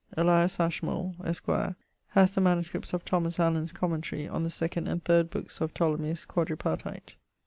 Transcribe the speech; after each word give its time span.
Elias 0.17 0.59
Ashmole, 0.59 1.13
esqr., 1.19 1.75
the 2.15 2.41
MSS. 2.41 2.91
of 2.95 3.05
Thomas 3.05 3.39
Allen's 3.39 3.71
commentary 3.71 4.27
on 4.27 4.41
the 4.41 4.49
second 4.49 4.87
and 4.87 5.05
third 5.05 5.29
bookes 5.29 5.61
of 5.61 5.75
Ptolomey's 5.75 6.25
Quadripartite. 6.25 7.17